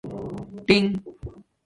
[0.65, 0.83] ٹَݣ